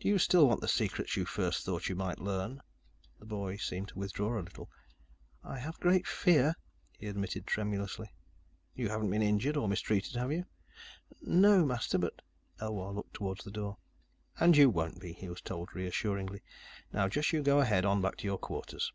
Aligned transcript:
Do 0.00 0.08
you 0.08 0.18
still 0.18 0.48
want 0.48 0.60
the 0.60 0.66
secrets 0.66 1.16
you 1.16 1.24
first 1.24 1.64
thought 1.64 1.88
you 1.88 1.94
might 1.94 2.18
learn?" 2.18 2.60
The 3.20 3.24
boy 3.24 3.56
seemed 3.56 3.86
to 3.90 3.98
withdraw 4.00 4.36
a 4.36 4.42
little. 4.42 4.68
"I 5.44 5.58
have 5.58 5.76
a 5.76 5.80
great 5.80 6.08
fear," 6.08 6.56
he 6.98 7.06
admitted 7.06 7.46
tremulously. 7.46 8.10
"You 8.74 8.88
haven't 8.88 9.10
been 9.12 9.22
injured 9.22 9.56
or 9.56 9.68
mistreated, 9.68 10.16
have 10.16 10.32
you?" 10.32 10.44
"No, 11.20 11.64
Master, 11.64 11.98
but" 11.98 12.20
Elwar 12.60 12.92
looked 12.92 13.14
toward 13.14 13.38
the 13.44 13.52
door. 13.52 13.76
"And 14.40 14.56
you 14.56 14.68
won't 14.70 15.00
be," 15.00 15.12
he 15.12 15.28
was 15.28 15.40
told 15.40 15.72
reassuringly. 15.72 16.42
"Now 16.92 17.04
you 17.04 17.10
just 17.10 17.44
go 17.44 17.60
ahead 17.60 17.84
on 17.84 18.02
back 18.02 18.16
to 18.16 18.24
your 18.26 18.38
quarters." 18.38 18.92